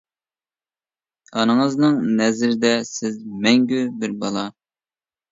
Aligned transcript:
ئانىڭىزنىڭ 1.41 1.99
نەزىردە 2.21 2.71
سىز 2.91 3.19
مەڭگۈ 3.43 3.83
بىر 4.01 4.15
بالا. 4.25 4.47